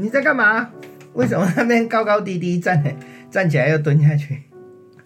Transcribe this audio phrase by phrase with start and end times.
[0.00, 0.70] 你在干嘛？
[1.14, 2.96] 为什么那边高高低低站
[3.28, 4.44] 站起来又蹲下去？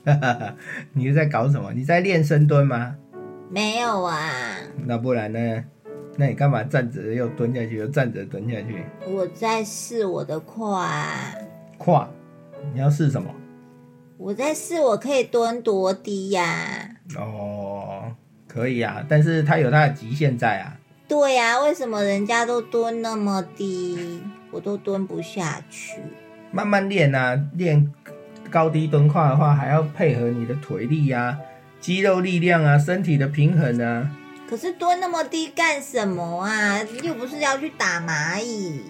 [0.04, 0.54] 哈哈哈，
[0.92, 1.72] 你又在搞什么？
[1.72, 2.94] 你在练深蹲吗？
[3.48, 4.20] 没有啊，
[4.84, 5.64] 那不然呢？
[6.18, 8.84] 那你干嘛站着又蹲下去，又站着蹲下去？
[9.06, 10.86] 我在试我的胯，
[11.78, 12.06] 胯，
[12.74, 13.30] 你要试什么？
[14.18, 16.44] 我在试我可以蹲多低呀、
[17.16, 18.14] 哦，
[18.46, 20.76] 可以啊，但是它有它的极限在啊。
[21.08, 25.94] 对呀、为什么人家都蹲那么低，我都蹲不下去？
[26.52, 27.90] 慢慢练啊，练
[28.50, 31.36] 高低蹲胯的话，还要配合你的腿力啊、
[31.80, 34.08] 肌肉力量啊、身体的平衡啊。
[34.48, 36.78] 可是蹲那么低干什么啊？
[37.02, 38.82] 又不是要去打蚂蚁。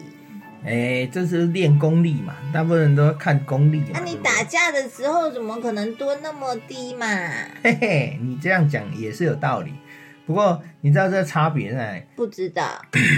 [0.65, 3.91] 哎，这是练功力嘛，大部分人都要看功力嘛。
[3.95, 7.07] 那、你打架的时候怎么可能蹲那么低嘛？
[7.63, 9.73] 嘿嘿，你这样讲也是有道理。
[10.27, 12.03] 不过你知道这个差别在哪里？
[12.17, 12.65] 不知道。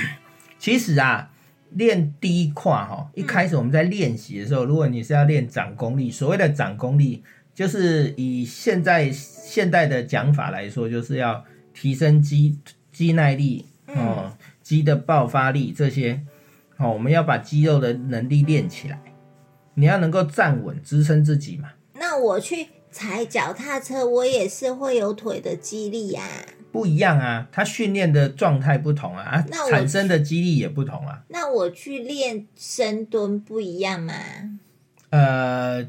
[0.59, 1.31] 其实啊，
[1.75, 7.23] 练低胯哈，一开始我们在练习的时候，如果你是要练掌功力，所谓的掌功力，
[7.55, 12.59] 就是以现在现代的讲法来说，就是要提升肌
[12.93, 16.21] 肌耐力哦，肌的爆发力这些
[16.77, 19.01] 哦，我们要把肌肉的能力练起来。
[19.75, 21.71] 你要能够站稳，支撑自己嘛。
[21.95, 26.23] 那我去踩脚踏车，我也是会有腿的肌力呀、
[26.75, 31.23] 不一样啊，他训练的状态不同啊，啊那我产生的肌力也不同啊。
[31.29, 34.13] 那我去练深蹲不一样吗？
[35.11, 35.87] 呃，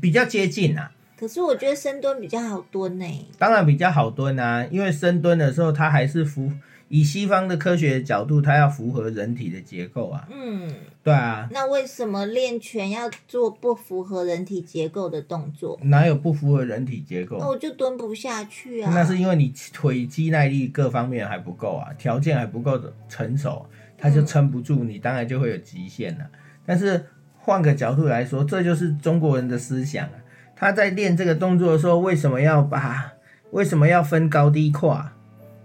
[0.00, 6.52] 比较接近啊，可是我觉得深蹲比较好蹲呢、当然比较好蹲啊，因为深蹲的时候，它还是符
[6.92, 10.26] 以西方的科学角度，它要符合人体的结构啊。
[10.28, 10.74] 嗯，
[11.04, 15.78] 对啊，那为什么练拳要做不符合人体结构的动作？
[15.84, 17.38] 哪有不符合人体结构？
[17.38, 18.90] 那我就蹲不下去啊。
[18.92, 22.76] 那是因为你腿肌耐力各方面还不够啊，条件还不够
[23.08, 23.64] 成熟，
[23.96, 26.26] 它就撑不住，你当然就会有极限了、
[26.66, 27.06] 但是
[27.38, 30.14] 换个角度来说，这就是中国人的思想啊。
[30.56, 33.12] 他在练这个动作的时候，为什么要把
[33.52, 35.12] 为什么要分高低胯？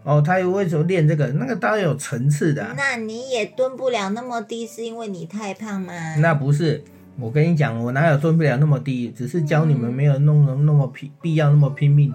[0.05, 1.27] 哦，他又为什么练这个？
[1.33, 6.15] 那个当然有层次的、啊，那你也蹲不了那么低，是因为你太胖吗？
[6.19, 6.83] 那不是。
[7.17, 12.13] 我跟你讲，我哪有蹲不了那么低，只是教你们没有弄得那么拼，必要那么拼命。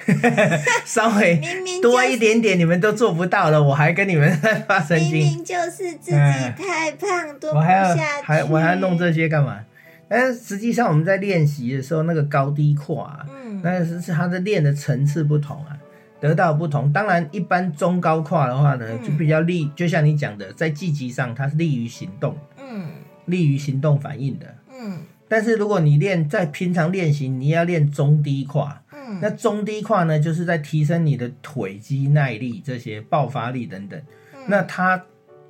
[0.86, 8.00] 稍微明明多一点点，你们都做不到了，我还跟你们在发神明经，明明就是自己嗯太胖，蹲不下去。
[8.22, 9.60] 还我还要弄这些干嘛？
[10.08, 15.76] 但是实际上我们在练习的时候，那个高低胯、啊，嗯，那是是它的练的层次不同啊，
[16.20, 16.92] 得到不同。
[16.92, 22.86] 当然，一般中高胯的话呢，嗯就比较利，就像你讲的，在积极上它是利于行动，嗯
[23.26, 24.46] 利于行动反应的。
[24.78, 24.98] 嗯
[25.28, 33.98] 但是如果你练在平常练习，你要练中低胯，嗯，那中低胯呢，就是在提升你的腿肌耐力、这些爆发力等等。
[34.34, 35.00] 嗯那它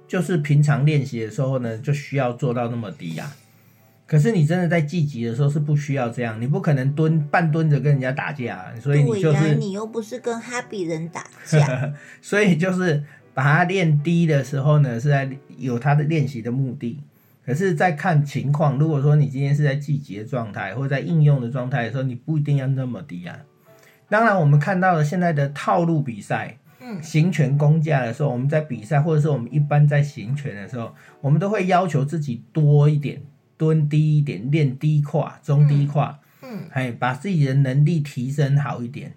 [0.07, 3.33] 就是平常练习的时候呢，就需要做到那么低呀、
[4.11, 11.93] 可是你真的在积极的时候是不需要这样，你不可能蹲半蹲着跟人家打架啊，所以你，就是，你又不是跟哈比人打架。
[12.21, 16.99] 所以就是把它练低的时候呢，是在有它的练习的目的。
[17.47, 23.39] 可是，在看情况，如果说你今天是在积极的状态，或者在应用的状态的时候，你不一定要那么低啊。
[24.09, 33.23] 当然，我们看到了现在的套路比赛，嗯行拳攻架的时候，我们在比赛，或者是我们一般在行拳的时候，我们都会要求自己多一点，
[33.61, 39.13] 蹲低一点，练低胯、中低胯，嗯哎，把自己的能力提升好一点。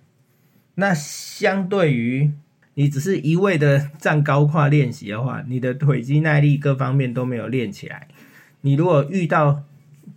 [0.75, 2.29] 那相对于
[2.73, 8.09] 你只是一味的站高胯练习的话，你的腿肌耐力各方面都没有练起来。
[8.59, 9.63] 你如果遇到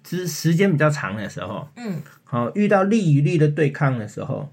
[0.03, 2.03] 之时间比较长的时候，嗯。
[2.25, 4.53] 好、遇到力与力的对抗的时候，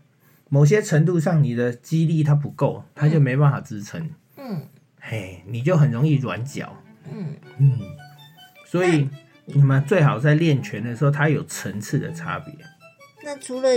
[0.49, 4.61] 某些程度上你的肌力它不够，它就没办法支撑，嗯。
[4.99, 6.77] 嘿，你就很容易软脚，
[7.11, 7.79] 嗯，嗯，
[8.67, 9.09] 所以
[9.45, 12.53] 你们最好在练拳的时候，它有层次的差别。
[13.25, 13.69] 那除了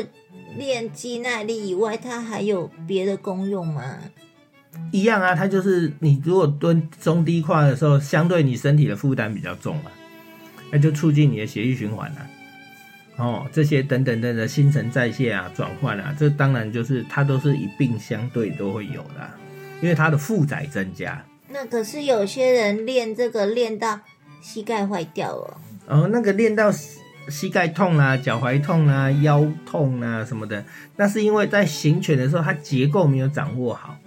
[0.57, 3.99] 练肌耐力以外，它还有别的功用吗？
[4.93, 9.91] 一样啊，它就是你如果蹲中低胯的时候，相对你身体的负担比较重嘛。
[10.71, 12.27] 那就促进你的血液循环了。
[13.17, 19.31] 哦，这些等等等的新陈代谢啊、转换啊，这当然就是它都是一并相对都会有的，
[19.81, 21.25] 因为它的负载增加。
[21.49, 24.01] 那可是有些人练这个练到
[24.47, 25.59] 膝盖坏掉了，
[25.89, 26.71] 哦，那个练到
[27.29, 30.65] 膝盖痛啊、脚踝痛啊、腰痛啊什么的，
[30.95, 33.99] 那是因为在行拳的时候，它结构没有掌握好，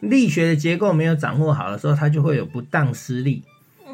[0.00, 3.44] 力学的结构没有掌握好的时候，它就会有不当施力。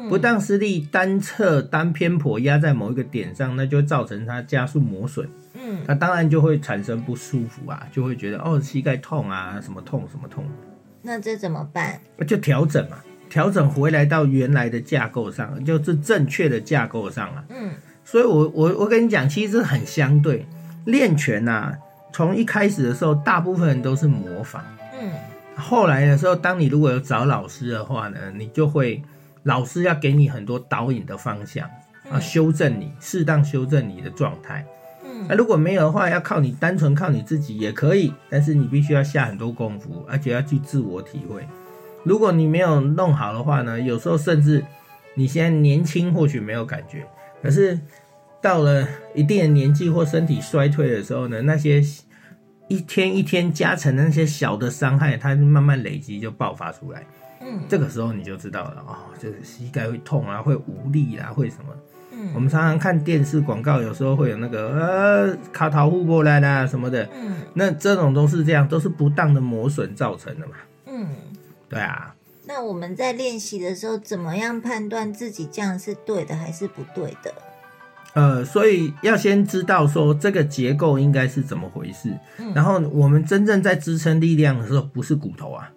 [0.07, 5.29] 不当施力，单侧单偏颇压在某一个点上，那就造成它加速磨损。
[5.55, 10.45] 嗯，它当然就会产生不舒服啊，就会觉得哦膝盖痛啊，什么痛什么痛。
[11.01, 11.99] 那这怎么办？
[12.25, 12.97] 就调整嘛，
[13.29, 17.43] 调整回来到原来的架构上，就是正确的架构上啊。
[17.49, 17.71] 嗯，
[18.03, 20.45] 所以我我我跟你讲，其实很相对。
[20.85, 21.73] 练拳呐，
[22.11, 24.63] 从一开始的时候，大部分人都是模仿。
[24.99, 25.11] 嗯，
[25.55, 29.01] 后来的时候，当你如果有找老师的话呢，你就会。
[29.43, 31.67] 老师要给你很多导引的方向
[32.11, 34.65] 啊，修正你，适当修正你的状态。
[35.03, 41.47] 嗯，那如果没有的话，要靠你单纯靠你自己也可以，但是你必须要下很多功夫，而且要去自我体会。
[42.09, 44.65] 如果你没有弄好的话呢，有时候甚至
[45.13, 47.05] 你现在年轻或许没有感觉，
[47.43, 47.79] 可是
[48.41, 51.83] 到了一定的年纪或身体衰退的时候呢，那些
[52.67, 57.05] 一天一天加成的那些小的伤害，它慢慢累积就爆发出来。
[57.41, 61.75] 嗯，这个时候你就知道了哦，就是膝盖会痛啊，会无力啊，会什么？
[62.11, 70.53] 嗯，我们常常看电视广告，有时候会有那个呃卡桃护过来啦什么的，嗯，那这种都是这样，都是不当的磨损造成的嘛。
[71.69, 72.15] 嗯，对啊。
[72.45, 77.33] 那我们在练习的时候，怎么样判断自己这样是对的还是不对的？
[78.13, 82.17] 呃，所以要先知道说这个结构应该是怎么回事，
[82.55, 85.71] 然后我们真正在支撑力量的时候，不是骨头啊。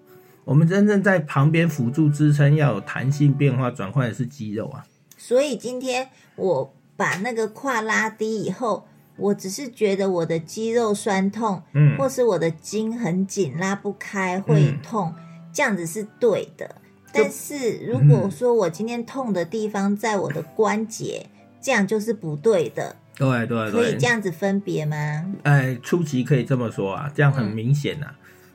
[0.44, 4.84] 我们真正在旁边辅助支撑，要有弹性变化转换的是肌肉啊。
[5.18, 15.14] 所以今天我把那个胯拉低以后，我只是觉得我的肌肉酸痛，嗯，或是我的筋很紧拉不开会痛，
[15.52, 16.76] 这样子是对的。
[17.12, 21.26] 但是如果说我今天痛的地方在我的关节，
[21.60, 22.96] 这样就是不对的。
[23.16, 24.96] 对对对，可以这样子分别吗？
[25.42, 28.06] 哎，初期可以这么说啊，这样很明显呐。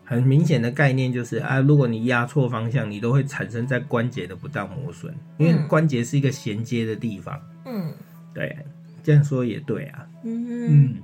[0.04, 7.40] 很明显的概念就是啊，如果你压错方向，你都会产生在关节的不当磨损，因为关节是一个衔接的地方。
[7.66, 7.94] 嗯，
[8.34, 8.58] 对，
[9.04, 10.08] 这样说也对啊。
[10.24, 10.96] 嗯嗯，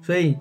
[0.00, 0.36] 所以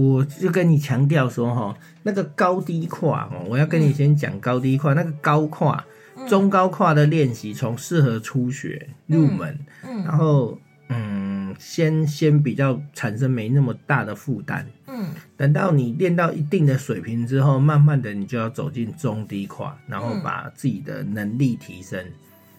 [0.00, 5.84] 我就跟你强调说哈，那个高低胯哦，我要跟你先讲高低胯，那个高胯、
[6.28, 9.58] 中高胯的练习，从适合初学入门，
[10.04, 10.58] 然后。
[10.92, 14.66] 嗯，先先比较产生没那么大的负担。
[14.88, 15.06] 嗯，
[15.36, 22.04] 等到你练到一定的水平之后，慢慢的你就要走进中低胯，然后把自己的能力提升。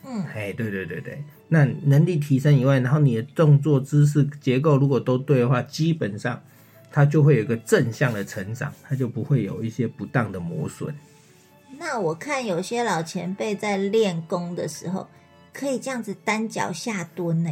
[0.05, 6.41] 嗯，哎，对对对对，那能力提升以外，然后你的动作姿势结构如果都对的话，基本上
[6.91, 10.93] 它就会有一个正向的成长，它就不会有一些不当的磨损。
[11.79, 15.07] 那我看有些老前辈在练功的时候，
[15.51, 17.49] 可以这样子单脚下蹲呢。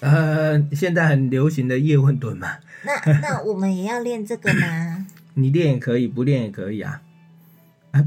[0.00, 2.58] 呃，现在很流行的叶问蹲嘛。
[2.84, 5.06] 那那我们也要练这个吗？
[5.34, 7.02] 你练也可以，不练也可以啊。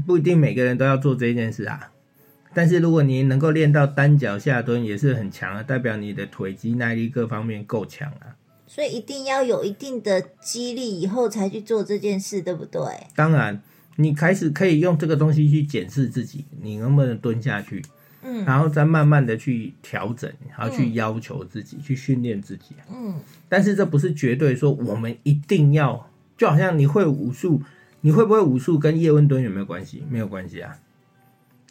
[0.06, 1.90] 不一定每个人都要做这件事啊。
[2.54, 8.34] 但是如果你能够练到单脚下蹲，也是很强啊，代表你的腿肌耐力各方面够强啊。
[8.74, 12.82] 所以一定要有一定的激励以后才去做这件事，对不对？
[13.14, 13.62] 当然，
[13.94, 17.80] 你开始可以用这个东西去检视自己，你能不能蹲下去。
[18.22, 22.74] 嗯，然后再慢慢的去调整，然后去要求自己，去训练自己。
[22.92, 23.14] 嗯，
[23.48, 27.62] 但是这不是绝对说我们一定要，就好像你会武术，
[28.00, 30.02] 你会不会武术跟叶问蹲有没有关系？
[30.10, 30.76] 没有关系啊，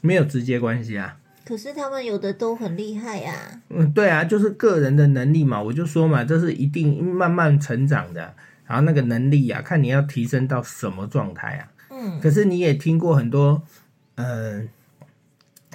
[0.02, 1.18] 没有直接关系啊。
[1.46, 3.62] 可是他们有的都很厉害呀。
[3.70, 8.34] 嗯，对啊，就是个人的能力嘛，我就说嘛，这是一定慢慢成长的。
[8.66, 11.72] 然后那个能力啊，看你要提升到什么状态啊。
[11.90, 13.64] 嗯，可是你也听过很多，
[14.16, 14.70] 嗯。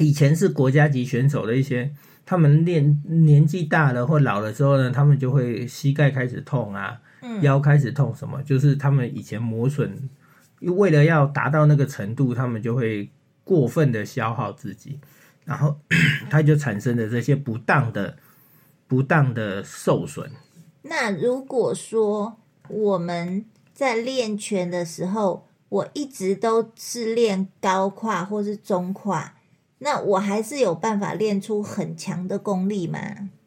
[0.01, 1.91] 以前是国家级选手的一些，
[2.25, 7.01] 他们练年纪大了或老了之后呢，他们就会膝盖开始痛啊，
[7.43, 10.09] 腰开始痛，什么就是他们以前磨损，
[10.61, 13.11] 为了要达到那个程度，他们就会
[13.43, 15.01] 过分的消耗自己，
[15.49, 15.81] 然后
[16.29, 18.19] 它就产生了这些不当的、
[18.87, 20.31] 不当的受损。
[20.83, 22.37] 那如果说
[22.69, 29.35] 我们在练拳的时候，我一直都是练高胯或是中胯。
[29.79, 32.99] 那我还是有办法练出很强的功力吗？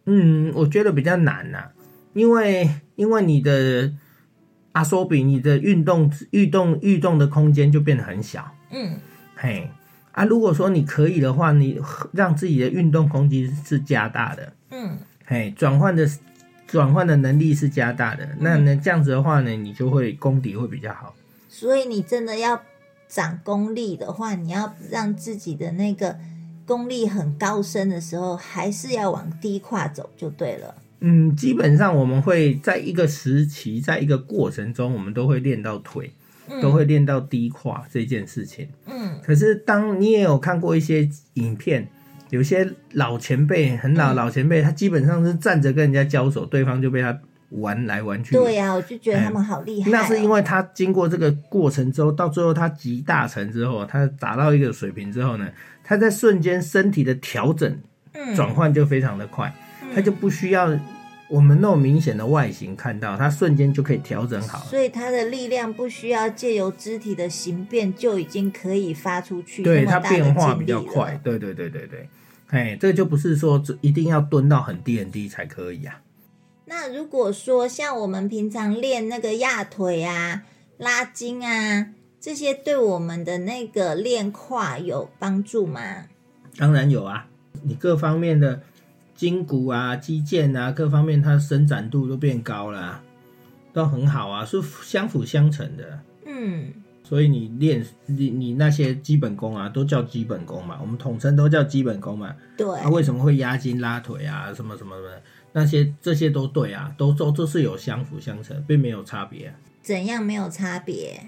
[0.05, 1.69] 嗯，我觉得比较难呐，
[2.13, 3.93] 因为因为你的
[4.71, 8.49] 阿索比，你的运动运动运动的空间就变得很小。
[8.71, 8.99] 嗯，
[9.35, 9.69] 嘿
[10.11, 11.79] 啊，如果说你可以的话，你
[12.11, 14.53] 让自己的运动空间是加大的。
[14.71, 16.07] 嗯，嘿，转换的
[16.67, 18.27] 转换的能力是加大的。
[18.39, 21.15] 那呢，这样子的话呢，你就会功底会比较好。
[21.47, 22.61] 所以你真的要
[23.07, 26.17] 长功力的话，你要让自己的那个
[26.65, 30.75] 功力很高深的时候，还是要往低跨走就对了。
[31.01, 36.11] 嗯，基本上我们会在一个时期，在一个过程中，我们都会练到腿，
[36.61, 38.69] 都会练到低胯这件事情。
[39.01, 39.19] 嗯。
[39.25, 41.87] 可是当你也有看过一些影片，
[42.29, 48.35] 有些老前辈很老老前辈，他基本上是站着跟人家交手，对方就被他玩来玩去。
[48.35, 55.49] 对呀、我就觉得他们好厉害、哦那是因为他经过这个过程之后，到最后他集大成之后，他达到一个水平之后呢，
[55.83, 57.77] 他在瞬间身体的调整
[58.13, 58.33] 嗯。
[58.35, 59.53] 转换就非常的快，
[59.93, 60.69] 他就不需要
[61.31, 64.59] 我们那种明显的外形看到，它瞬间就可以调整好。
[64.65, 71.17] 所以它的力量不需要借由肢体的形变就已经可以发出去，对它变化比较快，。
[71.23, 72.09] 对对对对对，
[72.49, 76.01] 哎，这个就不是说只一定要蹲到很低很低才可以啊。
[76.65, 80.43] 那如果说像我们平常练那个压腿啊、
[80.77, 81.87] 拉筋啊，
[82.19, 86.07] 这些对我们的那个练胯有帮助吗？
[86.57, 87.27] 当然有啊，
[87.63, 88.61] 你各方面的
[89.21, 93.03] 筋骨啊、肌腱啊，各方面它伸展度都变高了啊、
[93.71, 95.99] 都很好啊，是相辅相成的。
[96.25, 96.73] 嗯
[97.03, 102.35] 所以你练你你那些基本功啊，都叫基本功嘛，我们统称都叫基本功嘛。
[102.57, 111.21] 对，啊，为什么会压筋拉腿啊，什么什么的，那些这些都对啊，都都都是有相辅相成，并没有差别啊、怎样没有差别？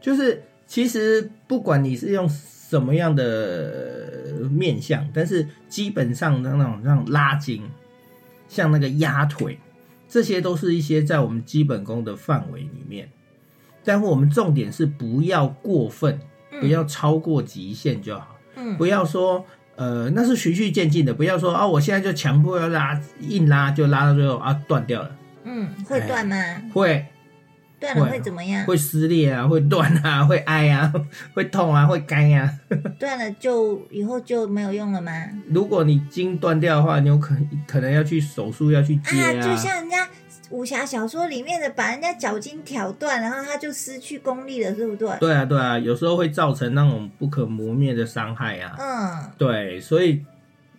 [0.00, 4.03] 就是其实不管你是用什么样的
[4.50, 7.62] 面相，但是基本上的那种像拉筋，
[8.48, 9.58] 像那个压腿，
[10.08, 13.08] 这些都是一些在我们基本功的范围里面。
[13.84, 16.18] 但是我们重点是不要过分，
[16.60, 18.36] 不要超过极限就好。
[18.56, 19.44] 嗯不要说
[19.76, 26.36] 呃那是循序渐进的，不要说啊我现在就强迫要拉硬拉就拉到最后啊断掉了，嗯，会断吗？
[26.72, 27.04] 会
[27.84, 28.64] 断了会会怎么样？
[28.66, 30.92] 会撕裂啊，会断啊，会挨啊，
[31.34, 32.50] 会痛啊，会干呀、
[32.98, 35.12] 断了就以后就没有用了吗？
[35.48, 37.36] 如果你筋断掉的话，你有可
[37.66, 39.42] 可能要去手术，要去接啊，啊。
[39.42, 40.08] 就像人家
[40.50, 45.08] 武侠小说里面的，把人家脚筋挑断，然后他就失去功力了，对不对？
[45.18, 48.76] 对啊，对啊，有时候会造成那种不可磨灭的伤害啊。
[48.78, 50.24] 嗯对，所以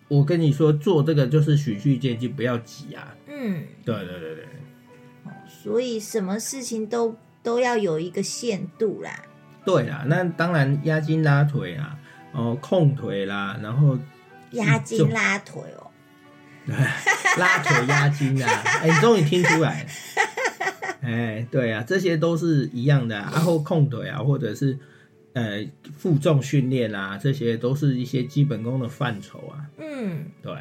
[0.08, 3.14] 我跟你说，做这个就是循序渐进，不要急啊。
[3.28, 4.46] 嗯，对对对对，
[5.66, 9.24] 所以什么事情都都要有一个限度啦。
[9.66, 10.06] 对啦。
[10.08, 11.98] 那当然压筋拉腿啊，
[12.34, 13.98] 哦控腿啦，然后
[14.52, 15.90] 压筋拉腿哦，
[17.40, 18.48] 拉腿压筋啊，
[18.82, 19.90] 哎，你终于听出来了。
[21.02, 24.78] 哎，对啊，这些都是一样的啊，然后控腿啊，或者是
[25.34, 25.66] 呃
[25.98, 29.66] 负重训练啊，这些都是一些基本功的范畴啊。
[29.80, 30.54] 嗯对，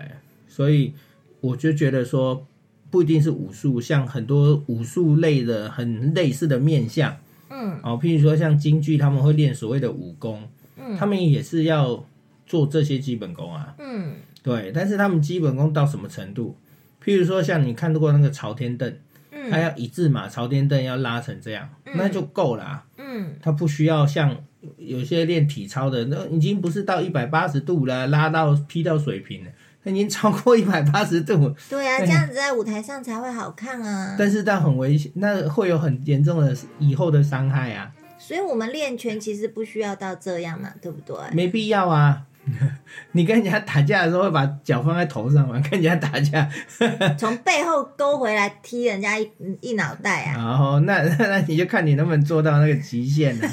[0.49, 0.95] 所以
[1.43, 2.47] 我就觉得说，
[2.95, 7.17] 不一定是武术，像很多武术类的很类似的面相。
[7.51, 7.77] 嗯。
[7.83, 10.97] 哦，譬如说像京剧，他们会练所谓的武功，嗯。
[10.97, 12.07] 他们也是要
[12.47, 13.75] 做这些基本功啊。
[13.81, 14.13] 嗯。
[14.45, 16.57] 对，但是他们基本功到什么程度？
[17.05, 18.89] 譬如说，像你看过那个朝天凳，
[19.33, 19.51] 嗯。
[19.51, 22.87] 他嗯要一字马，朝天凳要拉成这样，那就够了、啊。
[22.99, 23.33] 嗯。
[23.43, 24.37] 他不需要像
[24.79, 29.45] 有些练体操的，那已经不是到一百八十度了，拉到劈到水平
[29.85, 34.17] 已经超过一百八十度，对啊，这样子在舞台上才会好看啊。
[34.19, 41.17] 但是但很危险，那会有很严重的以后的伤害啊，所以我们练拳其实不需要到这样嘛，对不对？
[41.33, 42.23] 没必要啊。
[43.13, 45.61] 你跟人家打架的时候会把脚放在头上吗？
[45.71, 46.49] 跟人家打架，
[47.19, 49.29] 从背后勾回来踢人家一
[49.61, 50.37] 一脑袋啊。
[50.37, 53.49] 然后那那你就看你能不能做到那个极限了、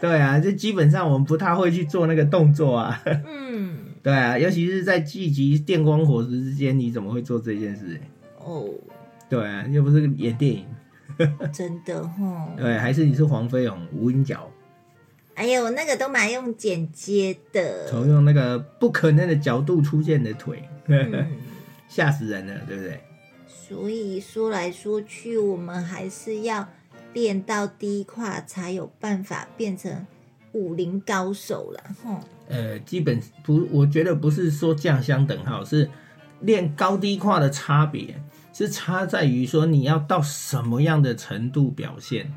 [0.00, 3.02] 对啊，就基本上我们不太会去做那个动作啊。
[3.04, 8.00] 嗯，对啊，尤其是在聚集电光火石之间，你怎么会做这件事？
[8.38, 8.64] 哦，
[9.28, 10.66] 对啊，又不是演电影，
[11.52, 12.48] 真的哦。
[12.56, 14.48] 对，还是你是黄飞鸿无影脚，
[15.42, 17.88] 哎呦，那个都蛮用剪接的。
[17.88, 21.26] 从用那个不可能的角度出现的腿，嗯，
[21.90, 23.00] 吓死人了，对不对？
[23.48, 26.68] 所以说来说去，我们还是要
[27.12, 30.06] 练到低胯，才有办法变成
[30.52, 31.82] 武林高手了。
[32.04, 35.90] 吼，呃，基本不，我觉得不是说将相等号，是
[36.42, 38.14] 练高低胯的差别，
[38.52, 42.32] 是差在于说你要到什么样的程度表现。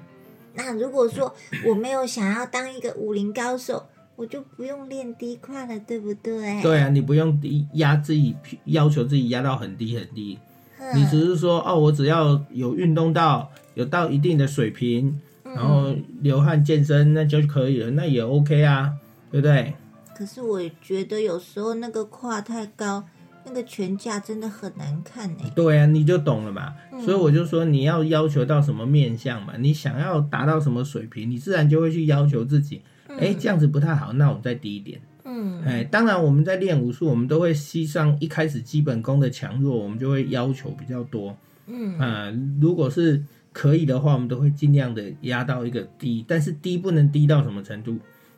[0.56, 1.34] 那如果说
[1.68, 3.86] 我没有想要当一个武林高手，
[4.16, 6.62] 我就不用练低胯了，对不对？
[6.62, 8.36] 对啊，你不用低压自己，
[8.66, 10.40] 要求自己压到很低很低，
[10.80, 18.94] 嗯，你只是说哦，我只要有运动到有到一定的水平，然后流汗健身那就可以了，那也 OK 啊，
[19.32, 19.74] 对不对？
[20.18, 23.04] 可是我觉得有时候那个胯太高，
[23.46, 25.44] 那个全架真的很难看呢。
[25.56, 26.74] 对啊，你就懂了嘛。
[26.92, 32.82] 嗯所以我就说你要要求到什么面相嘛，你想要达到什么水平，你自然就会去要求自己。
[33.08, 35.00] 哎，这样子不太好，那我们再低一点。
[35.24, 41.36] 嗯哎，当然我们在练武术，我们都会吸上一开始基本功的强弱，我们就会要求比较多。
[41.68, 47.98] 嗯啊、如果是可以的话，我们都会尽量的压到一个低，但是低不能低到什么程度？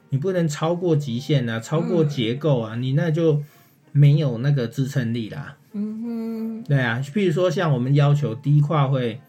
[0.09, 3.41] 你不能超过极限啊，超过结构啊，你那就
[3.97, 5.57] 没有那个支撑力啦。
[5.73, 9.19] 嗯哼对啊，譬如说像我们要求低胯会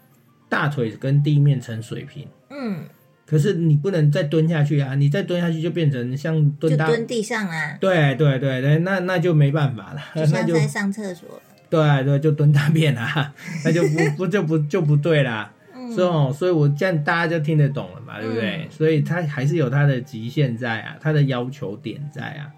[0.47, 2.83] 大腿跟地面成水平，嗯，
[3.25, 6.87] 可是你不能再蹲下去啊，你再蹲下去就变成像就蹲大。
[6.87, 11.41] 蹲地上啦，对对对对，那那就没办法了，就 那就像在上厕所。
[11.69, 13.31] 对对，就蹲大便啦，
[13.63, 15.51] 那就不不就不就不对啦。
[15.75, 18.63] 嗯所以哦，所以我这样大家就听得懂了嘛，对不对？
[18.63, 22.51] 嗯所以它还是有它的极限在啊，它的要求点在啊。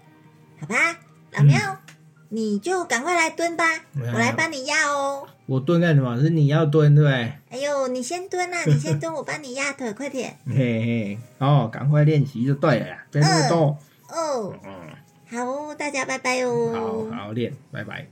[0.60, 0.74] 好吧，
[1.36, 1.56] 老喵，
[2.34, 5.26] 你就赶快来蹲吧，嗯我来帮你压哦。
[5.44, 6.16] 我蹲干什么？
[6.18, 7.14] 是你要蹲，对不对？
[7.50, 10.34] 哎呦，你先蹲啦， 你先蹲，我帮你压腿，快点。
[10.46, 13.78] 嘿嘿，哦，赶快练习就对了啦，别那么多。
[14.08, 14.88] 哦，嗯，
[15.30, 17.10] 好哦，大家拜拜哦好哦。
[17.14, 18.08] 好练，拜拜。